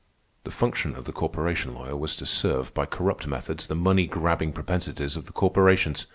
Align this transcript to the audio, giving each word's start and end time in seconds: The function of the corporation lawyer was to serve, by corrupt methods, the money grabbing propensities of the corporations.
The 0.45 0.49
function 0.49 0.95
of 0.95 1.05
the 1.05 1.11
corporation 1.11 1.75
lawyer 1.75 1.95
was 1.95 2.15
to 2.15 2.25
serve, 2.25 2.73
by 2.73 2.87
corrupt 2.87 3.27
methods, 3.27 3.67
the 3.67 3.75
money 3.75 4.07
grabbing 4.07 4.51
propensities 4.51 5.15
of 5.15 5.25
the 5.25 5.31
corporations. 5.31 6.07